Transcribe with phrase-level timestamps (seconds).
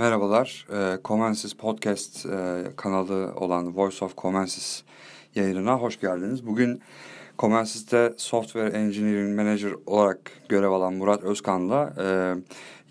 [0.00, 4.82] Merhabalar, e, Comensis Podcast e, kanalı olan Voice of Comensis
[5.34, 6.46] yayınına hoş geldiniz.
[6.46, 6.80] Bugün
[7.38, 10.18] Comensis'te Software Engineering Manager olarak
[10.48, 12.34] görev alan Murat Özkan'la e,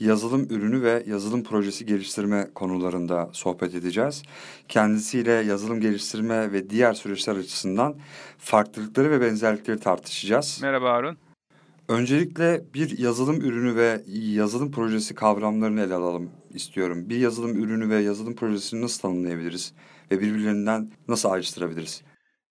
[0.05, 4.23] yazılım ürünü ve yazılım projesi geliştirme konularında sohbet edeceğiz.
[4.67, 7.95] Kendisiyle yazılım geliştirme ve diğer süreçler açısından
[8.37, 10.59] farklılıkları ve benzerlikleri tartışacağız.
[10.61, 11.17] Merhaba Harun.
[11.89, 17.09] Öncelikle bir yazılım ürünü ve yazılım projesi kavramlarını ele alalım istiyorum.
[17.09, 19.73] Bir yazılım ürünü ve yazılım projesini nasıl tanımlayabiliriz
[20.11, 22.03] ve birbirlerinden nasıl ayrıştırabiliriz?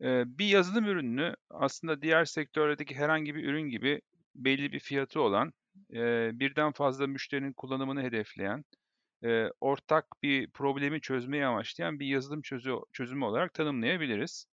[0.02, 4.00] Ee, bir yazılım ürününü aslında diğer sektörlerdeki herhangi bir ürün gibi
[4.34, 5.52] belli bir fiyatı olan,
[5.92, 8.64] e, birden fazla müşterinin kullanımını hedefleyen,
[9.24, 14.46] e, ortak bir problemi çözmeyi amaçlayan bir yazılım çözü, çözümü olarak tanımlayabiliriz.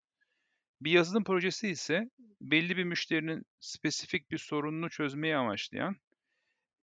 [0.83, 2.09] Bir yazılım projesi ise
[2.41, 5.95] belli bir müşterinin spesifik bir sorununu çözmeyi amaçlayan,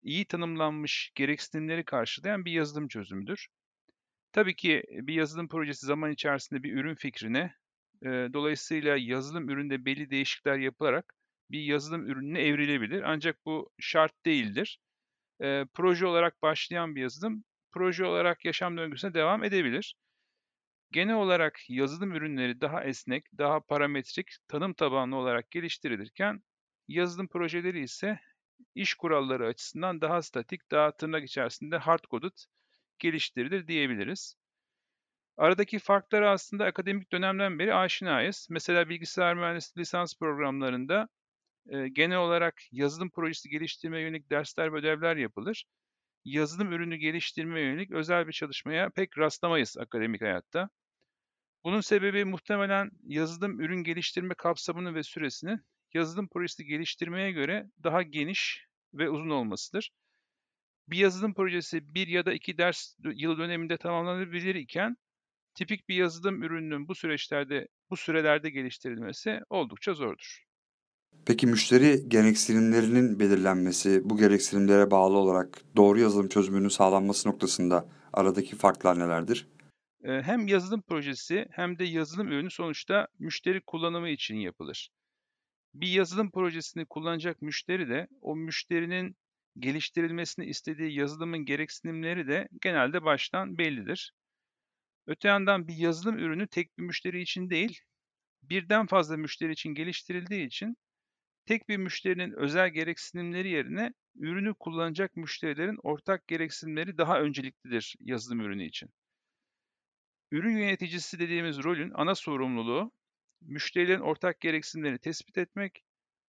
[0.03, 3.47] iyi tanımlanmış gereksinimleri karşılayan bir yazılım çözümüdür.
[4.31, 7.55] Tabii ki bir yazılım projesi zaman içerisinde bir ürün fikrine,
[8.03, 11.13] e, dolayısıyla yazılım üründe belli değişiklikler yapılarak
[11.51, 13.01] bir yazılım ürününe evrilebilir.
[13.01, 14.79] Ancak bu şart değildir.
[15.41, 19.95] E, proje olarak başlayan bir yazılım, proje olarak yaşam döngüsüne devam edebilir.
[20.91, 26.43] Genel olarak yazılım ürünleri daha esnek, daha parametrik, tanım tabanlı olarak geliştirilirken
[26.87, 28.19] yazılım projeleri ise
[28.75, 32.45] iş kuralları açısından daha statik, daha tırnak içerisinde hard-coded
[32.99, 34.35] geliştirilir diyebiliriz.
[35.37, 38.47] Aradaki farkları aslında akademik dönemden beri aşinayız.
[38.49, 41.07] Mesela bilgisayar mühendisliği lisans programlarında
[41.69, 45.65] e, genel olarak yazılım projesi geliştirme yönelik dersler ve ödevler yapılır.
[46.25, 50.69] Yazılım ürünü geliştirme yönelik özel bir çalışmaya pek rastlamayız akademik hayatta.
[51.63, 55.59] Bunun sebebi muhtemelen yazılım ürün geliştirme kapsamını ve süresini
[55.93, 59.91] yazılım projesi geliştirmeye göre daha geniş ve uzun olmasıdır.
[60.87, 64.97] Bir yazılım projesi bir ya da iki ders yıl döneminde tamamlanabilir iken
[65.55, 70.43] tipik bir yazılım ürününün bu süreçlerde, bu sürelerde geliştirilmesi oldukça zordur.
[71.25, 78.99] Peki müşteri gereksinimlerinin belirlenmesi, bu gereksinimlere bağlı olarak doğru yazılım çözümünün sağlanması noktasında aradaki farklar
[78.99, 79.47] nelerdir?
[80.03, 84.89] Hem yazılım projesi hem de yazılım ürünü sonuçta müşteri kullanımı için yapılır.
[85.73, 89.15] Bir yazılım projesini kullanacak müşteri de o müşterinin
[89.59, 94.13] geliştirilmesini istediği yazılımın gereksinimleri de genelde baştan bellidir.
[95.07, 97.79] Öte yandan bir yazılım ürünü tek bir müşteri için değil,
[98.43, 100.77] birden fazla müşteri için geliştirildiği için
[101.45, 108.65] tek bir müşterinin özel gereksinimleri yerine ürünü kullanacak müşterilerin ortak gereksinimleri daha önceliklidir yazılım ürünü
[108.65, 108.89] için.
[110.31, 112.91] Ürün yöneticisi dediğimiz rolün ana sorumluluğu
[113.41, 115.83] müşterilerin ortak gereksinimlerini tespit etmek,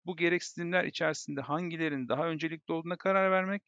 [0.06, 3.62] bu gereksinimler içerisinde hangilerinin daha öncelikli olduğuna karar vermek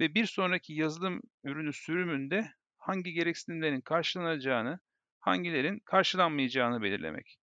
[0.00, 4.78] ve bir sonraki yazılım ürünü sürümünde hangi gereksinimlerin karşılanacağını,
[5.20, 7.36] hangilerin karşılanmayacağını belirlemek.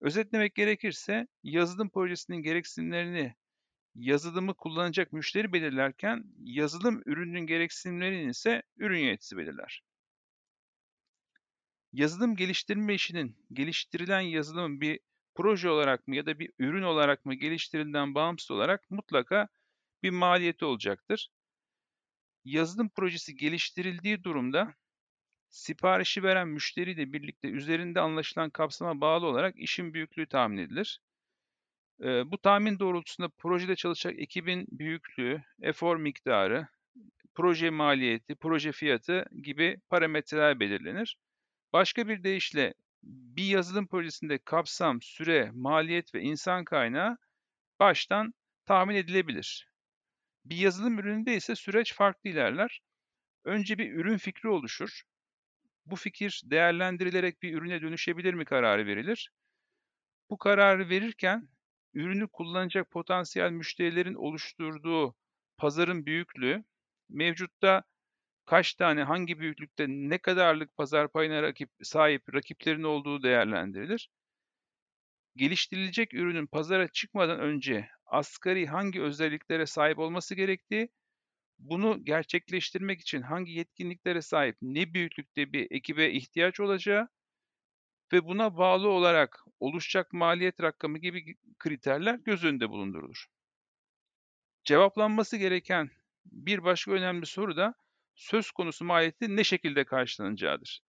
[0.00, 3.34] Özetlemek gerekirse yazılım projesinin gereksinimlerini
[3.94, 9.82] yazılımı kullanacak müşteri belirlerken yazılım ürünün gereksinimlerini ise ürün yöneticisi belirler.
[11.92, 15.00] Yazılım geliştirme işinin geliştirilen yazılımın bir
[15.34, 19.48] proje olarak mı ya da bir ürün olarak mı geliştirildiğinden bağımsız olarak mutlaka
[20.02, 21.30] bir maliyeti olacaktır.
[22.44, 24.74] Yazılım projesi geliştirildiği durumda
[25.48, 31.00] siparişi veren müşteriyle birlikte üzerinde anlaşılan kapsama bağlı olarak işin büyüklüğü tahmin edilir.
[32.00, 36.68] Bu tahmin doğrultusunda projede çalışacak ekibin büyüklüğü, efor miktarı,
[37.34, 41.16] proje maliyeti, proje fiyatı gibi parametreler belirlenir.
[41.72, 47.18] Başka bir deyişle bir yazılım projesinde kapsam, süre, maliyet ve insan kaynağı
[47.80, 48.34] baştan
[48.66, 49.68] tahmin edilebilir.
[50.44, 52.80] Bir yazılım ürününde ise süreç farklı ilerler.
[53.44, 55.02] Önce bir ürün fikri oluşur.
[55.86, 59.30] Bu fikir değerlendirilerek bir ürüne dönüşebilir mi kararı verilir.
[60.30, 61.48] Bu kararı verirken
[61.94, 65.14] ürünü kullanacak potansiyel müşterilerin oluşturduğu
[65.56, 66.64] pazarın büyüklüğü,
[67.08, 67.82] mevcutta
[68.46, 74.10] kaç tane, hangi büyüklükte, ne kadarlık pazar payına rakip, sahip rakiplerin olduğu değerlendirilir.
[75.36, 80.88] Geliştirilecek ürünün pazara çıkmadan önce asgari hangi özelliklere sahip olması gerektiği,
[81.58, 87.08] bunu gerçekleştirmek için hangi yetkinliklere sahip, ne büyüklükte bir ekibe ihtiyaç olacağı
[88.12, 93.26] ve buna bağlı olarak oluşacak maliyet rakamı gibi kriterler göz önünde bulundurulur.
[94.64, 95.90] Cevaplanması gereken
[96.24, 97.74] bir başka önemli soru da
[98.14, 100.80] söz konusu maliyeti ne şekilde karşılanacağıdır.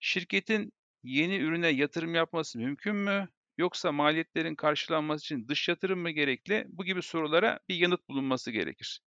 [0.00, 0.72] Şirketin
[1.02, 3.28] yeni ürüne yatırım yapması mümkün mü?
[3.58, 6.64] Yoksa maliyetlerin karşılanması için dış yatırım mı gerekli?
[6.68, 9.00] Bu gibi sorulara bir yanıt bulunması gerekir.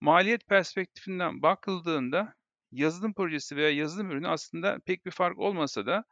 [0.00, 2.34] Maliyet perspektifinden bakıldığında
[2.72, 6.04] yazılım projesi veya yazılım ürünü aslında pek bir fark olmasa da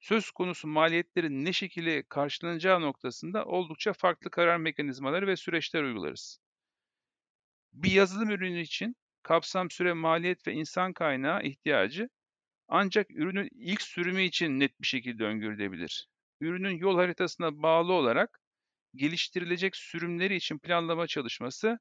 [0.00, 6.38] söz konusu maliyetlerin ne şekilde karşılanacağı noktasında oldukça farklı karar mekanizmaları ve süreçler uygularız.
[7.72, 12.08] Bir yazılım ürünü için kapsam, süre, maliyet ve insan kaynağı ihtiyacı
[12.68, 16.08] ancak ürünün ilk sürümü için net bir şekilde öngörülebilir.
[16.40, 18.40] Ürünün yol haritasına bağlı olarak
[18.94, 21.78] geliştirilecek sürümleri için planlama çalışması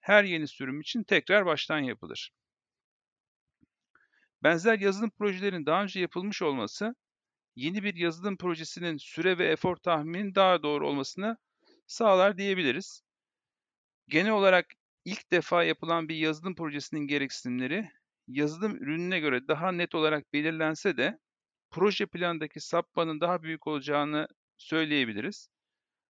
[0.00, 2.30] her yeni sürüm için tekrar baştan yapılır.
[4.42, 6.94] Benzer yazılım projelerinin daha önce yapılmış olması,
[7.56, 11.36] yeni bir yazılım projesinin süre ve efor tahmininin daha doğru olmasını
[11.86, 13.02] sağlar diyebiliriz.
[14.08, 14.66] Genel olarak
[15.10, 17.90] ilk defa yapılan bir yazılım projesinin gereksinimleri
[18.28, 21.18] yazılım ürününe göre daha net olarak belirlense de
[21.70, 25.48] proje planındaki sapmanın daha büyük olacağını söyleyebiliriz.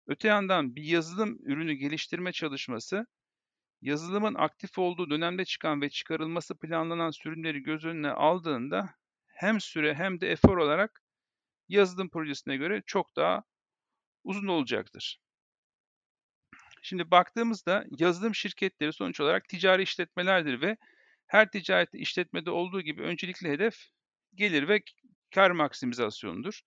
[0.06, 3.06] Öte yandan bir yazılım ürünü geliştirme çalışması
[3.82, 8.94] yazılımın aktif olduğu dönemde çıkan ve çıkarılması planlanan sürümleri göz önüne aldığında
[9.26, 11.02] hem süre hem de efor olarak
[11.68, 13.42] yazılım projesine göre çok daha
[14.24, 15.20] uzun olacaktır.
[16.82, 20.76] Şimdi baktığımızda yazılım şirketleri sonuç olarak ticari işletmelerdir ve
[21.26, 23.74] her ticaret işletmede olduğu gibi öncelikli hedef
[24.34, 24.82] gelir ve
[25.34, 26.60] kar maksimizasyonudur.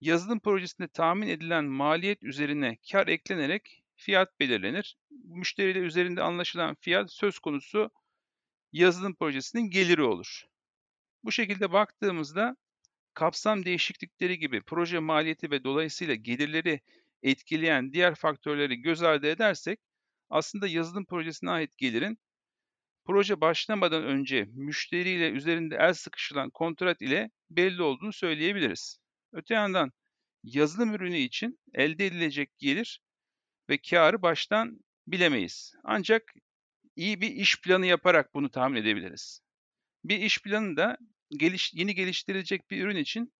[0.00, 4.96] Yazılım projesinde tahmin edilen maliyet üzerine kar eklenerek fiyat belirlenir.
[5.10, 7.90] Müşteriyle üzerinde anlaşılan fiyat söz konusu
[8.72, 10.44] yazılım projesinin geliri olur.
[11.24, 12.56] Bu şekilde baktığımızda
[13.14, 16.80] kapsam değişiklikleri gibi proje maliyeti ve dolayısıyla gelirleri
[17.24, 19.80] etkileyen diğer faktörleri göz ardı edersek
[20.30, 22.18] aslında yazılım projesine ait gelirin
[23.04, 28.98] proje başlamadan önce müşteriyle üzerinde el sıkışılan kontrat ile belli olduğunu söyleyebiliriz.
[29.32, 29.92] Öte yandan
[30.42, 33.00] yazılım ürünü için elde edilecek gelir
[33.70, 35.72] ve karı baştan bilemeyiz.
[35.84, 36.34] Ancak
[36.96, 39.40] iyi bir iş planı yaparak bunu tahmin edebiliriz.
[40.04, 40.98] Bir iş planı da
[41.30, 43.32] geliş, yeni geliştirilecek bir ürün için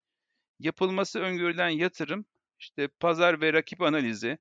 [0.58, 2.26] yapılması öngörülen yatırım,
[2.64, 4.38] işte pazar ve rakip analizi,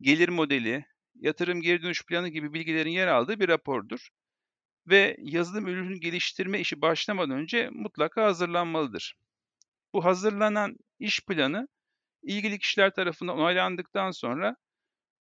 [0.00, 0.84] gelir modeli,
[1.14, 4.08] yatırım geri dönüş planı gibi bilgilerin yer aldığı bir rapordur.
[4.86, 9.14] Ve yazılım ürünü geliştirme işi başlamadan önce mutlaka hazırlanmalıdır.
[9.92, 11.68] Bu hazırlanan iş planı
[12.22, 14.56] ilgili kişiler tarafından onaylandıktan sonra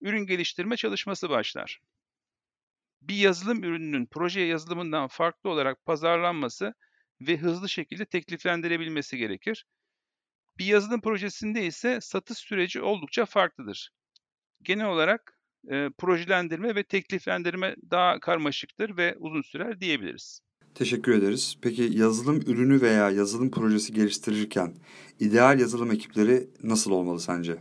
[0.01, 1.81] ürün geliştirme çalışması başlar.
[3.03, 6.75] Bir yazılım ürününün proje yazılımından farklı olarak pazarlanması
[7.21, 9.67] ve hızlı şekilde tekliflendirebilmesi gerekir.
[10.59, 13.91] Bir yazılım projesinde ise satış süreci oldukça farklıdır.
[14.63, 15.39] Genel olarak
[15.71, 20.41] e, projelendirme ve tekliflendirme daha karmaşıktır ve uzun sürer diyebiliriz.
[20.75, 21.57] Teşekkür ederiz.
[21.63, 24.75] Peki yazılım ürünü veya yazılım projesi geliştirirken
[25.21, 27.59] ideal yazılım ekipleri nasıl olmalı sence?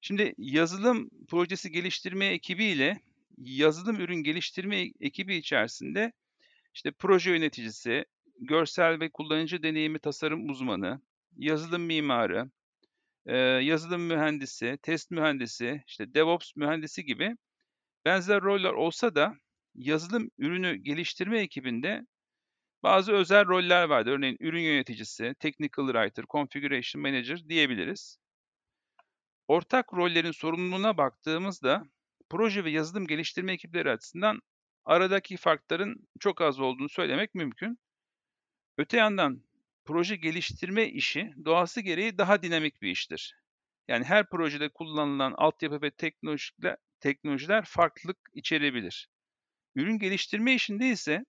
[0.00, 3.00] Şimdi yazılım projesi geliştirme ekibi ile
[3.38, 6.12] yazılım ürün geliştirme ekibi içerisinde
[6.74, 8.04] işte proje yöneticisi,
[8.40, 11.00] görsel ve kullanıcı deneyimi tasarım uzmanı,
[11.36, 12.50] yazılım mimarı,
[13.62, 17.36] yazılım mühendisi, test mühendisi, işte DevOps mühendisi gibi
[18.04, 19.34] benzer roller olsa da
[19.74, 22.02] yazılım ürünü geliştirme ekibinde
[22.82, 24.12] bazı özel roller vardır.
[24.12, 28.18] Örneğin ürün yöneticisi, technical writer, configuration manager diyebiliriz.
[29.48, 31.84] Ortak rollerin sorumluluğuna baktığımızda
[32.30, 34.40] proje ve yazılım geliştirme ekipleri açısından
[34.84, 37.78] aradaki farkların çok az olduğunu söylemek mümkün.
[38.78, 39.45] Öte yandan
[39.86, 43.34] proje geliştirme işi doğası gereği daha dinamik bir iştir.
[43.88, 49.08] Yani her projede kullanılan altyapı ve teknolojiler, teknolojiler farklılık içerebilir.
[49.74, 51.24] Ürün geliştirme işinde ise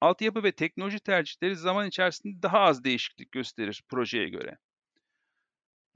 [0.00, 4.58] altyapı ve teknoloji tercihleri zaman içerisinde daha az değişiklik gösterir projeye göre.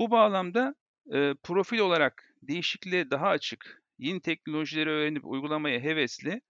[0.01, 0.75] Bu bağlamda
[1.13, 6.41] e, profil olarak değişikliğe daha açık, yeni teknolojileri öğrenip uygulamaya hevesli,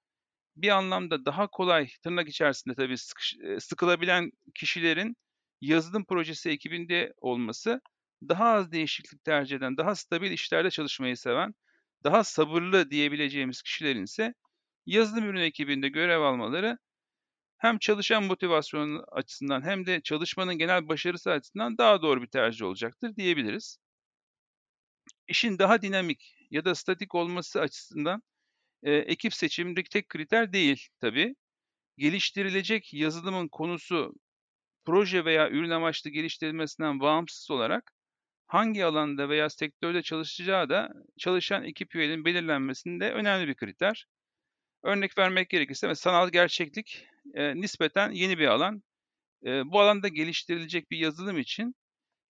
[0.62, 5.17] bir anlamda daha kolay, tırnak içerisinde tabii sıkış, sıkılabilen kişilerin
[5.61, 7.81] yazılım projesi ekibinde olması,
[8.29, 11.55] daha az değişiklik tercih eden, daha stabil işlerde çalışmayı seven,
[12.05, 14.35] daha sabırlı diyebileceğimiz kişilerin ise
[14.87, 16.79] yazılım ürün ekibinde görev almaları
[17.59, 23.17] hem çalışan motivasyonu açısından hem de çalışmanın genel başarısı açısından daha doğru bir tercih olacaktır
[23.17, 23.79] diyebiliriz.
[25.29, 28.23] İşin daha dinamik ya da statik olması açısından
[28.82, 31.35] e, ekip seçimindeki tek kriter değil tabii.
[31.99, 34.14] Geliştirilecek yazılımın konusu
[34.85, 37.92] proje veya ürün amaçlı geliştirilmesinden bağımsız olarak
[38.47, 44.06] hangi alanda veya sektörde çalışacağı da çalışan ekip üyelerinin belirlenmesinde önemli bir kriter.
[44.82, 48.82] Örnek vermek gerekirse sanal gerçeklik e, nispeten yeni bir alan.
[49.47, 51.75] E, bu alanda geliştirilecek bir yazılım için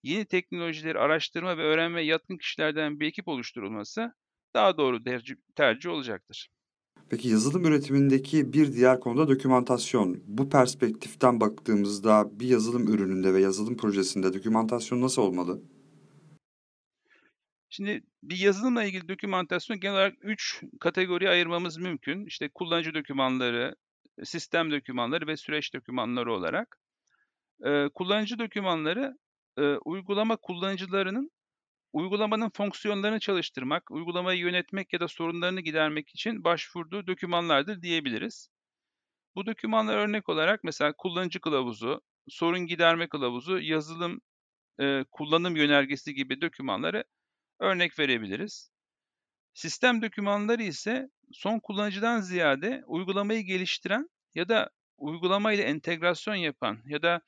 [0.03, 4.13] yeni teknolojileri araştırma ve öğrenme yatkın kişilerden bir ekip oluşturulması
[4.59, 6.49] daha doğru tercih, tercih olacaktır.
[7.11, 10.23] Peki yazılım üretimindeki bir diğer konuda dokümantasyon.
[10.27, 15.63] Bu perspektiften baktığımızda bir yazılım ürününde ve yazılım projesinde dokümantasyon nasıl olmalı?
[17.69, 22.27] Şimdi bir yazılımla ilgili dokümantasyon genel olarak 3 kategoriye ayırmamız mümkün.
[22.27, 23.75] İşte kullanıcı dokümanları,
[24.25, 26.79] sistem dokümanları ve süreç dokümanları olarak.
[27.67, 29.19] Ee, kullanıcı dokümanları
[29.59, 31.31] e, uygulama kullanıcılarının
[31.93, 38.49] uygulamanın fonksiyonlarını çalıştırmak, uygulamayı yönetmek ya da sorunlarını gidermek için başvurduğu dokümanlardır diyebiliriz.
[39.35, 44.21] Bu dokümanlar örnek olarak mesela kullanıcı kılavuzu, sorun giderme kılavuzu, yazılım
[44.81, 47.05] e, kullanım yönergesi gibi dokümanları
[47.61, 48.71] örnek verebiliriz.
[49.55, 57.03] Sistem dokümanları ise son kullanıcıdan ziyade uygulamayı geliştiren ya da uygulama ile entegrasyon yapan ya
[57.03, 57.21] da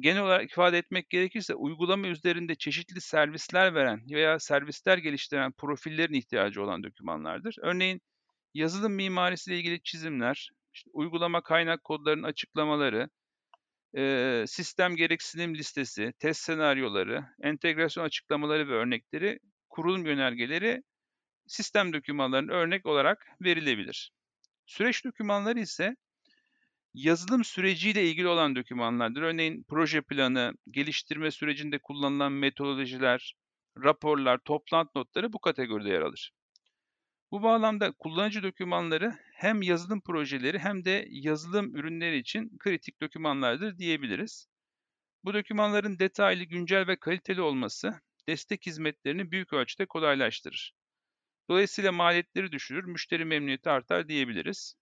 [0.00, 6.62] genel olarak ifade etmek gerekirse uygulama üzerinde çeşitli servisler veren veya servisler geliştiren profillerin ihtiyacı
[6.62, 7.56] olan dokümanlardır.
[7.62, 8.00] Örneğin
[8.54, 13.08] yazılım mimarisi ile ilgili çizimler, işte uygulama kaynak kodlarının açıklamaları,
[14.46, 19.38] sistem gereksinim listesi, test senaryoları, entegrasyon açıklamaları ve örnekleri,
[19.68, 20.82] kurulum yönergeleri
[21.46, 24.12] sistem dokümanlarının örnek olarak verilebilir.
[24.66, 25.96] Süreç dokümanları ise
[26.94, 29.22] yazılım süreciyle ilgili olan dokümanlardır.
[29.22, 33.34] Örneğin proje planı, geliştirme sürecinde kullanılan metodolojiler,
[33.84, 36.32] raporlar, toplantı notları bu kategoride yer alır.
[37.30, 44.46] Bu bağlamda kullanıcı dokümanları hem yazılım projeleri hem de yazılım ürünleri için kritik dokümanlardır diyebiliriz.
[45.24, 50.74] Bu dokümanların detaylı, güncel ve kaliteli olması destek hizmetlerini büyük ölçüde kolaylaştırır.
[51.48, 54.74] Dolayısıyla maliyetleri düşürür, müşteri memnuniyeti artar diyebiliriz.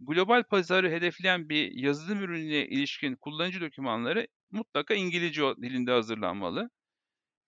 [0.00, 6.70] Global pazarı hedefleyen bir yazılım ürününe ilişkin kullanıcı dokümanları mutlaka İngilizce dilinde hazırlanmalı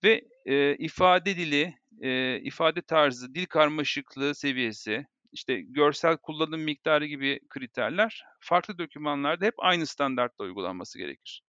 [0.03, 7.39] ve e, ifade dili, e, ifade tarzı, dil karmaşıklığı seviyesi, işte görsel kullanım miktarı gibi
[7.49, 11.43] kriterler farklı dokümanlarda hep aynı standartta uygulanması gerekir.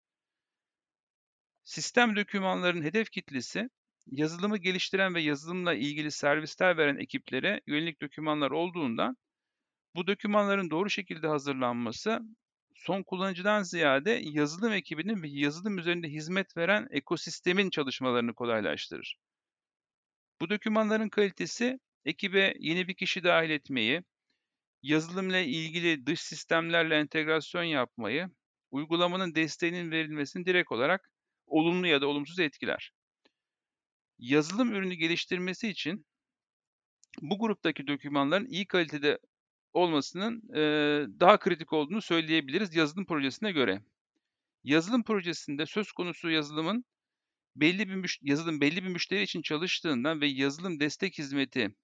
[1.64, 3.68] Sistem dokümanlarının hedef kitlesi
[4.06, 9.16] yazılımı geliştiren ve yazılımla ilgili servisler veren ekiplere yönelik dokümanlar olduğundan
[9.94, 12.20] bu dokümanların doğru şekilde hazırlanması
[12.74, 19.16] son kullanıcıdan ziyade yazılım ekibinin ve yazılım üzerinde hizmet veren ekosistemin çalışmalarını kolaylaştırır.
[20.40, 24.02] Bu dokümanların kalitesi ekibe yeni bir kişi dahil etmeyi,
[24.82, 28.30] yazılımla ilgili dış sistemlerle entegrasyon yapmayı,
[28.70, 31.10] uygulamanın desteğinin verilmesini direkt olarak
[31.46, 32.92] olumlu ya da olumsuz etkiler.
[34.18, 36.06] Yazılım ürünü geliştirmesi için
[37.20, 39.18] bu gruptaki dokümanların iyi kalitede
[39.72, 40.60] olmasının e,
[41.20, 43.82] daha kritik olduğunu söyleyebiliriz yazılım projesine göre.
[44.64, 46.84] Yazılım projesinde söz konusu yazılımın
[47.56, 51.74] belli bir yazılım belli bir müşteri için çalıştığından ve yazılım destek hizmeti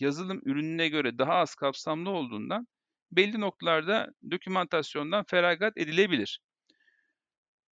[0.00, 2.68] yazılım ürününe göre daha az kapsamlı olduğundan
[3.12, 6.40] belli noktalarda dokümantasyondan feragat edilebilir.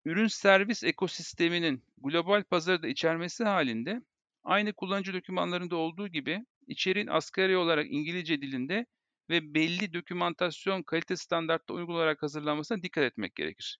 [0.04, 4.02] Ürün servis ekosisteminin global pazarda içermesi halinde
[4.44, 8.86] aynı kullanıcı dokümanlarında olduğu gibi içeriğin asgari olarak İngilizce dilinde
[9.30, 13.78] ve belli dokümantasyon kalite standartlı uygun olarak hazırlanmasına dikkat etmek gerekir.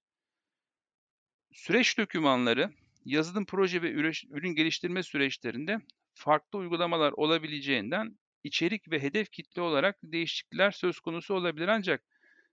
[1.53, 2.71] Süreç dokümanları
[3.05, 3.91] yazılım proje ve
[4.31, 5.79] ürün geliştirme süreçlerinde
[6.15, 12.05] farklı uygulamalar olabileceğinden içerik ve hedef kitle olarak değişiklikler söz konusu olabilir ancak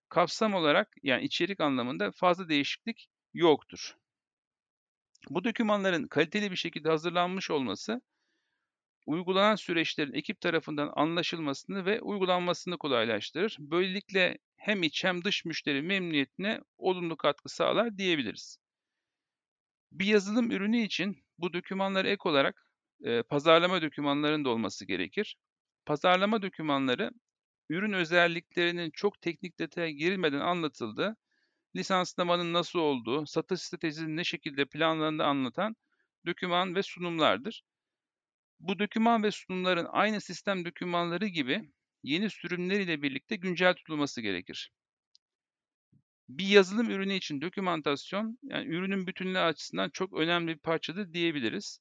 [0.10, 3.96] kapsam olarak yani içerik anlamında fazla değişiklik yoktur.
[5.30, 8.02] Bu dokümanların kaliteli bir şekilde hazırlanmış olması
[9.06, 13.58] uygulanan süreçlerin ekip tarafından anlaşılmasını ve uygulanmasını kolaylaştırır.
[13.60, 18.58] Böylelikle hem iç hem dış müşteri memnuniyetine olumlu katkı sağlar diyebiliriz.
[19.92, 22.68] Bir yazılım ürünü için bu dokümanlara ek olarak
[23.04, 25.38] e, pazarlama dokümanlarının da olması gerekir.
[25.86, 27.12] Pazarlama dokümanları
[27.70, 31.16] ürün özelliklerinin çok teknik detaya girilmeden anlatıldığı,
[31.76, 35.76] lisanslamanın nasıl olduğu, satış stratejisinin ne şekilde planlandığını anlatan
[36.26, 37.64] doküman ve sunumlardır.
[38.60, 41.72] Bu doküman ve sunumların aynı sistem dokümanları gibi
[42.04, 44.72] yeni sürümler ile birlikte güncel tutulması gerekir.
[46.30, 51.80] Bir yazılım ürünü için dokümantasyon, yani ürünün bütünlüğü açısından çok önemli bir parçadır diyebiliriz.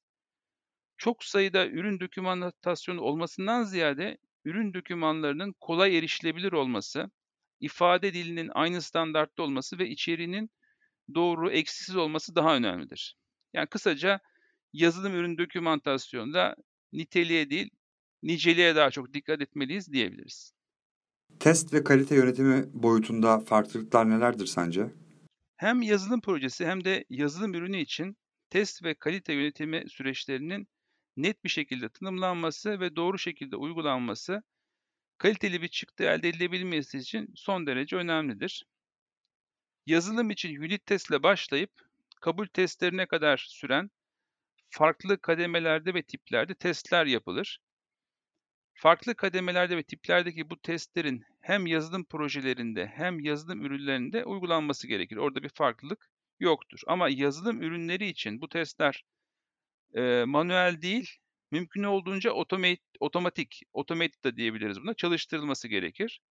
[0.97, 7.11] Çok sayıda ürün dokümantasyonu olmasından ziyade ürün dokümanlarının kolay erişilebilir olması,
[7.59, 10.49] ifade dilinin aynı standartta olması ve içeriğinin
[11.15, 13.17] doğru, eksiksiz olması daha önemlidir.
[13.53, 14.19] Yani kısaca
[14.73, 16.55] yazılım ürün dokümantasyonda
[16.93, 17.69] niteliğe değil,
[18.23, 20.53] niceliğe daha çok dikkat etmeliyiz diyebiliriz.
[21.39, 24.93] Test ve kalite yönetimi boyutunda farklılıklar nelerdir sence?
[25.57, 28.17] Hem yazılım projesi hem de yazılım ürünü için
[28.49, 30.67] test ve kalite yönetimi süreçlerinin
[31.17, 34.43] net bir şekilde tanımlanması ve doğru şekilde uygulanması
[35.17, 38.65] kaliteli bir çıktı elde edilebilmesi için son derece önemlidir.
[39.85, 41.71] Yazılım için unit testle başlayıp
[42.21, 43.89] kabul testlerine kadar süren
[44.73, 47.59] farklı kademelerde ve tiplerde testler yapılır.
[48.73, 55.17] Farklı kademelerde ve tiplerdeki bu testlerin hem yazılım projelerinde hem yazılım ürünlerinde uygulanması gerekir.
[55.17, 56.79] Orada bir farklılık yoktur.
[56.87, 59.05] Ama yazılım ürünleri için bu testler
[59.95, 61.17] e, manuel değil,
[61.51, 66.21] mümkün olduğunca otomat, otomatik, otomatik da diyebiliriz buna, çalıştırılması gerekir.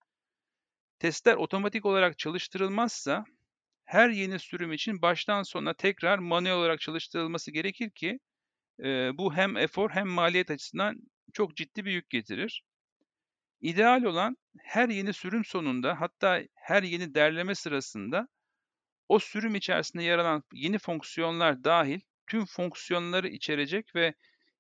[0.98, 3.24] Testler otomatik olarak çalıştırılmazsa
[3.84, 8.18] her yeni sürüm için baştan sona tekrar manuel olarak çalıştırılması gerekir ki
[8.80, 10.96] e, bu hem efor hem maliyet açısından
[11.32, 12.64] çok ciddi bir yük getirir.
[13.60, 18.28] İdeal olan her yeni sürüm sonunda hatta her yeni derleme sırasında
[19.08, 24.14] o sürüm içerisinde yer alan yeni fonksiyonlar dahil tüm fonksiyonları içerecek ve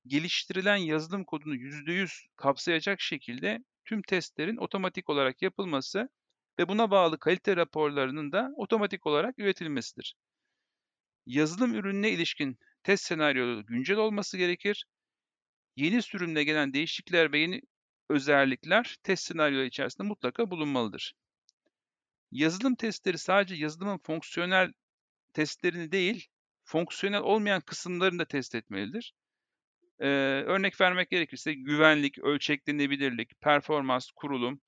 [0.06, 6.08] geliştirilen yazılım kodunu %100 kapsayacak şekilde tüm testlerin otomatik olarak yapılması
[6.58, 10.16] ve buna bağlı kalite raporlarının da otomatik olarak üretilmesidir.
[11.26, 14.86] Yazılım ürününe ilişkin test senaryoları güncel olması gerekir.
[15.76, 17.62] Yeni sürümle gelen değişiklikler ve yeni
[18.10, 21.14] özellikler test senaryoları içerisinde mutlaka bulunmalıdır.
[22.30, 24.72] Yazılım testleri sadece yazılımın fonksiyonel
[25.32, 26.26] testlerini değil,
[26.64, 29.14] fonksiyonel olmayan kısımlarını da test etmelidir.
[30.00, 30.06] Ee,
[30.46, 34.60] örnek vermek gerekirse güvenlik, ölçeklenebilirlik, performans, kurulum,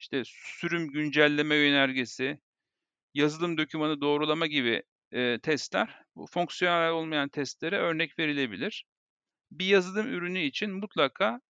[0.00, 2.38] işte sürüm güncelleme yönergesi,
[3.14, 8.84] yazılım dokümanı doğrulama gibi e, testler, bu fonksiyonel olmayan testlere örnek verilebilir.
[9.50, 11.40] Bir yazılım ürünü için mutlaka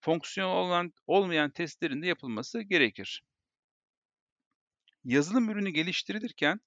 [0.00, 3.22] fonksiyonel olan olmayan testlerin de yapılması gerekir.
[5.04, 6.60] Yazılım ürünü geliştirilirken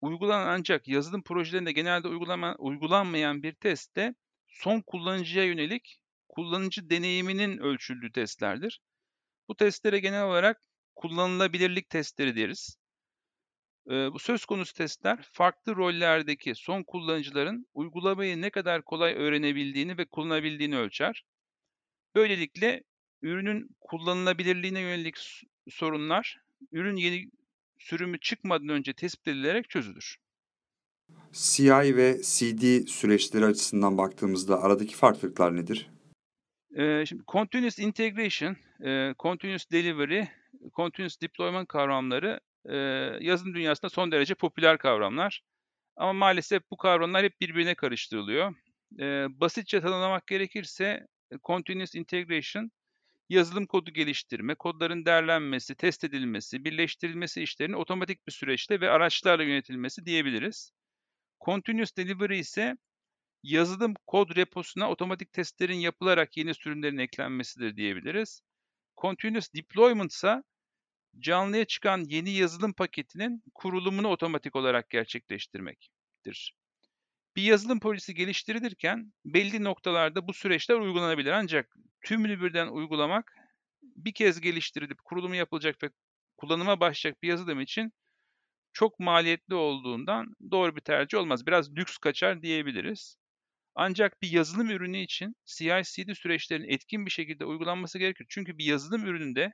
[0.00, 4.14] uygulanan ancak yazılım projelerinde genelde uygulama, uygulanmayan bir test de
[4.48, 8.80] son kullanıcıya yönelik kullanıcı deneyiminin ölçüldüğü testlerdir.
[9.48, 10.62] Bu testlere genel olarak
[10.96, 12.79] kullanılabilirlik testleri deriz.
[13.90, 20.78] Bu söz konusu testler farklı rollerdeki son kullanıcıların uygulamayı ne kadar kolay öğrenebildiğini ve kullanabildiğini
[20.78, 21.24] ölçer.
[22.14, 22.82] Böylelikle
[23.22, 25.16] ürünün kullanılabilirliğine yönelik
[25.68, 26.40] sorunlar
[26.72, 27.30] ürün yeni
[27.78, 30.16] sürümü çıkmadan önce tespit edilerek çözülür.
[31.32, 35.90] CI ve CD süreçleri açısından baktığımızda aradaki farklılıklar nedir?
[36.76, 40.24] Ee, şimdi Continuous Integration, e, Continuous Delivery,
[40.76, 42.76] Continuous Deployment kavramları e,
[43.20, 45.42] yazılım dünyasında son derece popüler kavramlar.
[45.96, 48.54] Ama maalesef bu kavramlar hep birbirine karıştırılıyor.
[49.00, 51.06] E, basitçe tanımlamak gerekirse
[51.44, 52.70] Continuous Integration
[53.28, 60.06] yazılım kodu geliştirme, kodların derlenmesi, test edilmesi, birleştirilmesi işlerinin otomatik bir süreçte ve araçlarla yönetilmesi
[60.06, 60.72] diyebiliriz.
[61.44, 62.76] Continuous Delivery ise
[63.42, 68.40] yazılım kod reposuna otomatik testlerin yapılarak yeni sürümlerin eklenmesidir diyebiliriz.
[68.96, 70.42] Continuous Deployment ise
[71.18, 76.54] canlıya çıkan yeni yazılım paketinin kurulumunu otomatik olarak gerçekleştirmektir.
[77.36, 83.34] Bir yazılım projesi geliştirilirken belli noktalarda bu süreçler uygulanabilir ancak tümünü birden uygulamak
[83.82, 85.90] bir kez geliştirilip kurulumu yapılacak ve
[86.36, 87.92] kullanıma başlayacak bir yazılım için
[88.72, 91.46] çok maliyetli olduğundan doğru bir tercih olmaz.
[91.46, 93.16] Biraz lüks kaçar diyebiliriz.
[93.74, 98.26] Ancak bir yazılım ürünü için CI/CD süreçlerinin etkin bir şekilde uygulanması gerekir.
[98.28, 99.52] Çünkü bir yazılım ürününde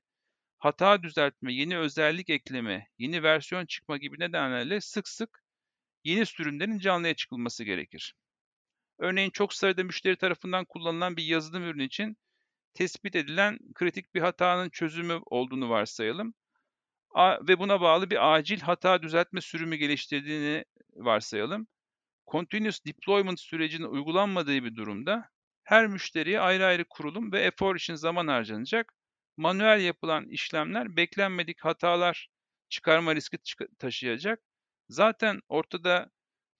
[0.58, 5.42] hata düzeltme, yeni özellik ekleme, yeni versiyon çıkma gibi nedenlerle sık sık
[6.04, 8.14] yeni sürümlerin canlıya çıkılması gerekir.
[8.98, 12.16] Örneğin çok sayıda müşteri tarafından kullanılan bir yazılım ürünü için
[12.74, 16.34] tespit edilen kritik bir hatanın çözümü olduğunu varsayalım.
[17.48, 20.64] ve buna bağlı bir acil hata düzeltme sürümü geliştirdiğini
[20.94, 21.66] varsayalım.
[22.30, 25.30] Continuous deployment sürecinin uygulanmadığı bir durumda
[25.64, 28.95] her müşteriye ayrı ayrı kurulum ve efor için zaman harcanacak.
[29.36, 32.28] Manuel yapılan işlemler beklenmedik hatalar
[32.68, 33.38] çıkarma riski
[33.78, 34.40] taşıyacak.
[34.88, 36.10] Zaten ortada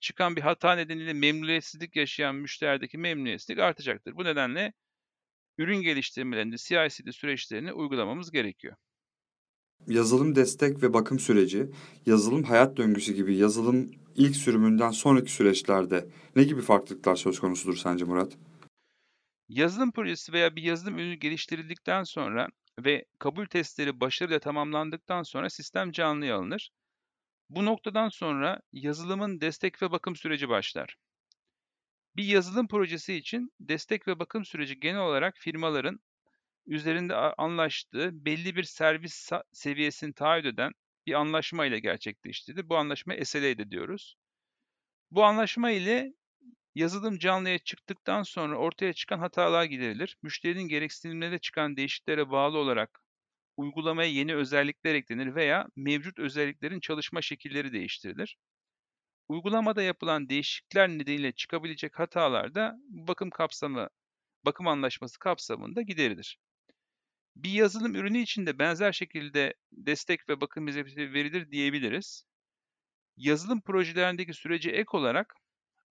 [0.00, 4.16] çıkan bir hata nedeniyle memnuniyetsizlik yaşayan müşterideki memnuniyetsizlik artacaktır.
[4.16, 4.72] Bu nedenle
[5.58, 8.76] ürün geliştirmelerinde CI/CD süreçlerini uygulamamız gerekiyor.
[9.86, 11.70] Yazılım destek ve bakım süreci,
[12.06, 18.04] yazılım hayat döngüsü gibi yazılım ilk sürümünden sonraki süreçlerde ne gibi farklılıklar söz konusudur sence
[18.04, 18.36] Murat?
[19.48, 25.92] Yazılım projesi veya bir yazılım ürünü geliştirildikten sonra ve kabul testleri başarıyla tamamlandıktan sonra sistem
[25.92, 26.70] canlıya alınır.
[27.48, 30.96] Bu noktadan sonra yazılımın destek ve bakım süreci başlar.
[32.16, 36.00] Bir yazılım projesi için destek ve bakım süreci genel olarak firmaların
[36.66, 40.72] üzerinde anlaştığı belli bir servis seviyesini taahhüt eden
[41.06, 42.68] bir anlaşma ile gerçekleştirilir.
[42.68, 44.16] Bu anlaşma SLA diyoruz.
[45.10, 46.12] Bu anlaşma ile
[46.76, 50.16] yazılım canlıya çıktıktan sonra ortaya çıkan hatalar giderilir.
[50.22, 53.00] Müşterinin gereksinimlerinde çıkan değişikliklere bağlı olarak
[53.56, 58.36] uygulamaya yeni özellikler eklenir veya mevcut özelliklerin çalışma şekilleri değiştirilir.
[59.28, 63.88] Uygulamada yapılan değişiklikler nedeniyle çıkabilecek hatalar da bakım kapsamı,
[64.44, 66.38] bakım anlaşması kapsamında giderilir.
[67.36, 72.24] Bir yazılım ürünü için de benzer şekilde destek ve bakım hizmeti verilir diyebiliriz.
[73.16, 75.34] Yazılım projelerindeki sürece ek olarak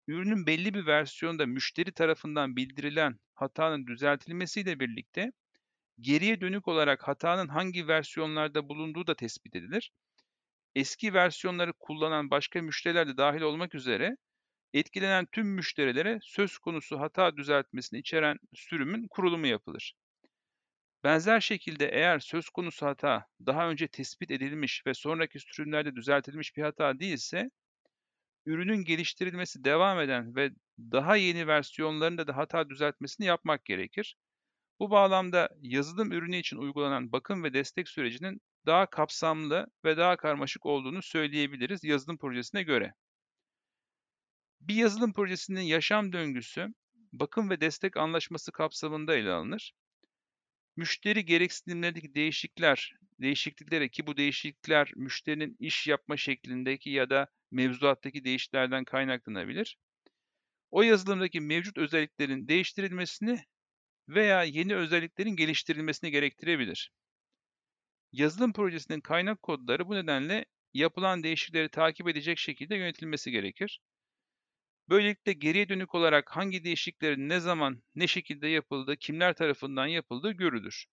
[0.07, 5.31] ürünün belli bir versiyonda müşteri tarafından bildirilen hatanın düzeltilmesiyle birlikte
[5.99, 9.91] geriye dönük olarak hatanın hangi versiyonlarda bulunduğu da tespit edilir.
[10.75, 14.17] Eski versiyonları kullanan başka müşteriler de dahil olmak üzere
[14.73, 19.95] etkilenen tüm müşterilere söz konusu hata düzeltmesini içeren sürümün kurulumu yapılır.
[21.03, 26.61] Benzer şekilde eğer söz konusu hata daha önce tespit edilmiş ve sonraki sürümlerde düzeltilmiş bir
[26.61, 27.51] hata değilse,
[28.45, 34.17] ürünün geliştirilmesi devam eden ve daha yeni versiyonlarında da hata düzeltmesini yapmak gerekir.
[34.79, 40.65] Bu bağlamda yazılım ürünü için uygulanan bakım ve destek sürecinin daha kapsamlı ve daha karmaşık
[40.65, 42.93] olduğunu söyleyebiliriz yazılım projesine göre.
[44.61, 46.67] Bir yazılım projesinin yaşam döngüsü
[47.13, 49.73] bakım ve destek anlaşması kapsamında ele alınır.
[50.75, 58.85] Müşteri gereksinimlerindeki değişiklikler, değişikliklere ki bu değişiklikler müşterinin iş yapma şeklindeki ya da mevzuattaki değişikliklerden
[58.85, 59.77] kaynaklanabilir.
[60.71, 63.43] O yazılımdaki mevcut özelliklerin değiştirilmesini
[64.07, 66.91] veya yeni özelliklerin geliştirilmesini gerektirebilir.
[68.11, 73.79] Yazılım projesinin kaynak kodları bu nedenle yapılan değişiklikleri takip edecek şekilde yönetilmesi gerekir.
[74.89, 80.85] Böylelikle geriye dönük olarak hangi değişikliklerin ne zaman, ne şekilde yapıldığı, kimler tarafından yapıldığı görülür.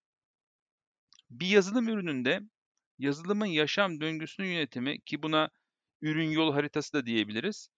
[1.29, 2.41] Bir yazılım ürününde
[2.99, 5.49] yazılımın yaşam döngüsünün yönetimi ki buna
[6.03, 7.69] ürün yol haritası da diyebiliriz.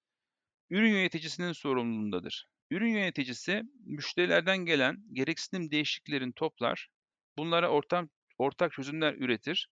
[0.69, 2.47] Ürün yöneticisinin sorumluluğundadır.
[2.71, 6.87] Ürün yöneticisi müşterilerden gelen gereksinim değişikliklerini toplar,
[7.37, 9.69] bunlara ortam, ortak çözümler üretir,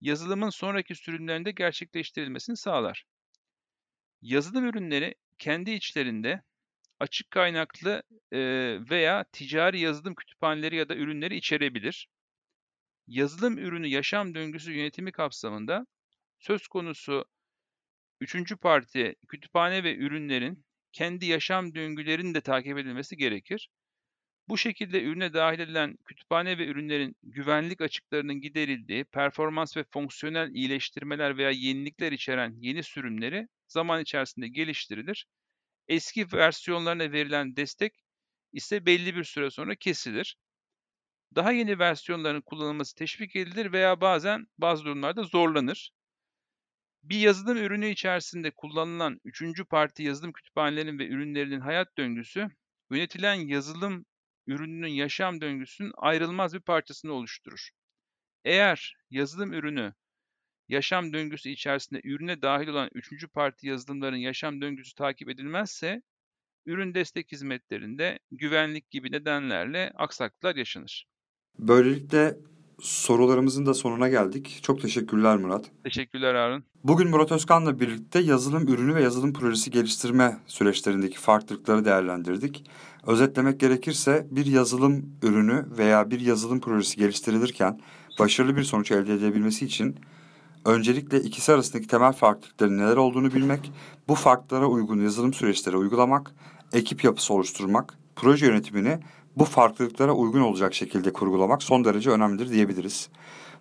[0.00, 3.04] yazılımın sonraki sürümlerinde gerçekleştirilmesini sağlar.
[4.22, 6.42] Yazılım ürünleri kendi içlerinde
[7.00, 8.02] açık kaynaklı
[8.90, 12.08] veya ticari yazılım kütüphaneleri ya da ürünleri içerebilir.
[13.06, 15.86] Yazılım ürünü yaşam döngüsü yönetimi kapsamında
[16.38, 17.24] söz konusu
[18.20, 23.70] üçüncü parti kütüphane ve ürünlerin kendi yaşam döngülerinin de takip edilmesi gerekir.
[24.48, 31.36] Bu şekilde ürüne dahil edilen kütüphane ve ürünlerin güvenlik açıklarının giderildiği, performans ve fonksiyonel iyileştirmeler
[31.36, 35.26] veya yenilikler içeren yeni sürümleri zaman içerisinde geliştirilir.
[35.88, 37.94] Eski versiyonlarına verilen destek
[38.52, 40.36] ise belli bir süre sonra kesilir.
[41.34, 45.92] Daha yeni versiyonların kullanılması teşvik edilir veya bazen bazı durumlarda zorlanır.
[47.02, 52.48] Bir yazılım ürünü içerisinde kullanılan üçüncü parti yazılım kütüphanelerinin ve ürünlerinin hayat döngüsü,
[52.90, 54.04] yönetilen yazılım
[54.46, 57.68] ürününün yaşam döngüsünün ayrılmaz bir parçasını oluşturur.
[58.44, 59.94] Eğer yazılım ürünü
[60.68, 66.02] yaşam döngüsü içerisinde ürüne dahil olan üçüncü parti yazılımların yaşam döngüsü takip edilmezse,
[66.66, 71.06] ürün destek hizmetlerinde güvenlik gibi nedenlerle aksaklıklar yaşanır.
[71.58, 72.36] Böylelikle
[72.82, 74.58] sorularımızın da sonuna geldik.
[74.62, 75.64] Çok teşekkürler Murat.
[75.84, 76.64] Teşekkürler Harun.
[76.84, 82.64] Bugün Murat Özkan'la birlikte yazılım ürünü ve yazılım projesi geliştirme süreçlerindeki farklılıkları değerlendirdik.
[83.06, 87.80] Özetlemek gerekirse bir yazılım ürünü veya bir yazılım projesi geliştirilirken
[88.18, 89.96] başarılı bir sonuç elde edebilmesi için
[90.64, 93.72] öncelikle ikisi arasındaki temel farklılıkların neler olduğunu bilmek,
[94.08, 96.32] bu farklara uygun yazılım süreçleri uygulamak,
[96.72, 98.98] ekip yapısı oluşturmak, proje yönetimini
[99.40, 103.08] bu farklılıklara uygun olacak şekilde kurgulamak son derece önemlidir diyebiliriz.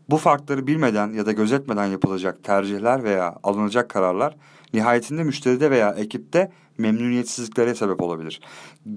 [0.09, 4.35] Bu farkları bilmeden ya da gözetmeden yapılacak tercihler veya alınacak kararlar
[4.73, 8.41] nihayetinde müşteride veya ekipte memnuniyetsizliklere sebep olabilir.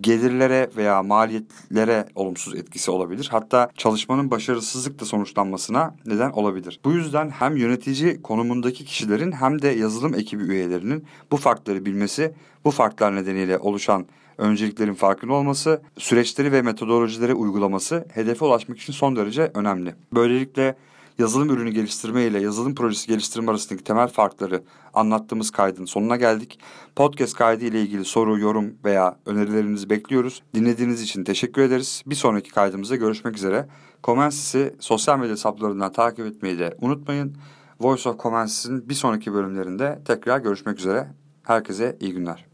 [0.00, 3.28] Gelirlere veya maliyetlere olumsuz etkisi olabilir.
[3.30, 6.80] Hatta çalışmanın başarısızlıkla sonuçlanmasına neden olabilir.
[6.84, 12.70] Bu yüzden hem yönetici konumundaki kişilerin hem de yazılım ekibi üyelerinin bu farkları bilmesi, bu
[12.70, 14.06] farklar nedeniyle oluşan
[14.38, 19.94] önceliklerin farkında olması, süreçleri ve metodolojileri uygulaması hedefe ulaşmak için son derece önemli.
[20.14, 20.76] Böylelikle
[21.18, 24.62] yazılım ürünü geliştirme ile yazılım projesi geliştirme arasındaki temel farkları
[24.94, 26.58] anlattığımız kaydın sonuna geldik.
[26.96, 30.42] Podcast kaydı ile ilgili soru, yorum veya önerilerinizi bekliyoruz.
[30.54, 32.02] Dinlediğiniz için teşekkür ederiz.
[32.06, 33.68] Bir sonraki kaydımızda görüşmek üzere.
[34.04, 37.36] Comensis'i sosyal medya hesaplarından takip etmeyi de unutmayın.
[37.80, 41.08] Voice of Comensis'in bir sonraki bölümlerinde tekrar görüşmek üzere.
[41.42, 42.51] Herkese iyi günler.